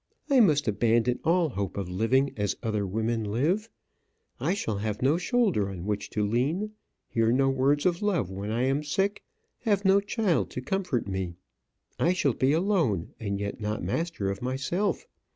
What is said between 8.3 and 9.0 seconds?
when I am